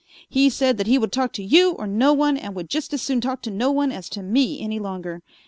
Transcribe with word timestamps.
He 0.27 0.49
said 0.49 0.79
that 0.79 0.87
he 0.87 0.97
would 0.97 1.11
talk 1.11 1.31
to 1.33 1.43
you 1.43 1.73
or 1.73 1.85
no 1.85 2.11
one 2.11 2.35
and 2.35 2.55
would 2.55 2.71
just 2.71 2.91
as 2.91 3.03
soon 3.03 3.21
talk 3.21 3.43
to 3.43 3.51
no 3.51 3.69
one 3.69 3.91
as 3.91 4.09
to 4.09 4.23
me 4.23 4.59
any 4.59 4.79
longer. 4.79 5.21